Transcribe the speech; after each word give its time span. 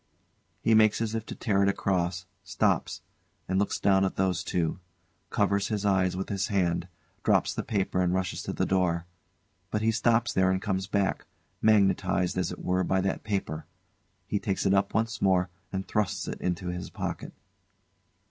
[He 0.63 0.73
makes 0.73 0.99
as 0.99 1.13
if 1.13 1.27
to 1.27 1.35
tear 1.35 1.61
it 1.61 1.69
across, 1.69 2.25
stops, 2.43 3.03
and 3.47 3.59
looks 3.59 3.79
down 3.79 4.03
at 4.03 4.15
those 4.15 4.43
two; 4.43 4.79
covers 5.29 5.67
his 5.67 5.85
eyes 5.85 6.17
with 6.17 6.29
his 6.29 6.47
hand; 6.47 6.87
drops 7.23 7.53
the 7.53 7.61
paper 7.61 8.01
and 8.01 8.11
rushes 8.11 8.41
to 8.41 8.53
the 8.53 8.65
door. 8.65 9.05
But 9.69 9.83
he 9.83 9.91
stops 9.91 10.33
there 10.33 10.49
and 10.49 10.59
comes 10.59 10.87
back, 10.87 11.27
magnetised, 11.61 12.35
as 12.35 12.51
it 12.51 12.65
were, 12.65 12.83
by 12.83 13.01
that 13.01 13.23
paper. 13.23 13.67
He 14.25 14.39
takes 14.39 14.65
it 14.65 14.73
up 14.73 14.91
once 14.95 15.21
more 15.21 15.51
and 15.71 15.87
thrusts 15.87 16.27
it 16.27 16.41
into 16.41 16.69
his 16.69 16.89
pocket. 16.89 17.31